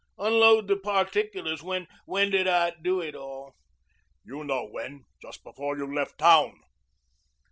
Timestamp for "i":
2.47-2.71